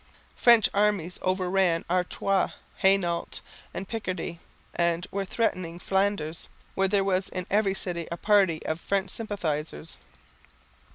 [0.35, 4.39] French armies overran Artois, Hainault and Picardy,
[4.73, 9.97] and were threatening Flanders, where there was in every city a party of French sympathisers.